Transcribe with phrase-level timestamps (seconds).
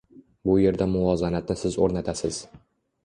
[0.49, 2.41] Bu yerda muvozanatni siz oʻrnatasiz.